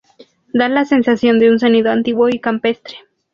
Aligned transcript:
Da 0.51 0.67
la 0.67 0.83
sensación 0.83 1.37
de 1.37 1.51
un 1.51 1.59
sonido 1.59 1.91
antiguo 1.91 2.27
y 2.27 2.39
campestre. 2.39 2.97